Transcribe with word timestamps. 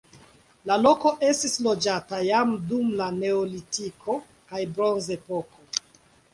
La 0.69 0.77
loko 0.85 1.11
estis 1.27 1.53
loĝata 1.67 2.23
jam 2.29 2.55
dum 2.73 2.89
la 3.03 3.11
neolitiko 3.19 4.19
kaj 4.27 4.67
bronzepoko. 4.77 5.67